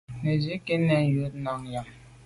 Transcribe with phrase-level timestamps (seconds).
[0.21, 1.87] Nə nzìkuʼ nɛ̂n jə yò cwɛ̌d nja αm.